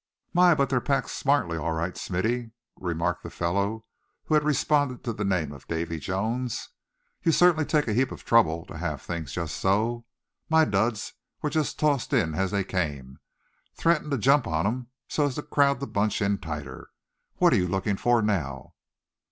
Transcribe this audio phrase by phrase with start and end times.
[0.33, 0.55] "My!
[0.55, 3.85] but they're packed smartly, all right, Smithy," remarked the fellow
[4.25, 6.69] who had responded to the name of Davy Jones;
[7.21, 10.07] "you certainly take a heap of trouble to have things just so.
[10.49, 13.19] My duds were just tossed in as they came.
[13.75, 16.89] Threatened to jump on 'em so as to crowd the bunch in tighter.
[17.35, 18.73] What are you looking for now?"